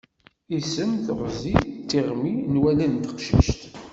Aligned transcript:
Isem, 0.57 0.91
teɣzi 1.05 1.55
d 1.61 1.85
tiɣmi 1.89 2.33
n 2.53 2.59
wallen 2.61 2.91
n 2.95 3.01
teqcict. 3.05 3.61